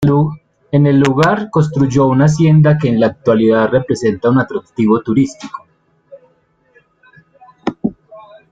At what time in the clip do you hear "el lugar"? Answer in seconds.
0.87-1.51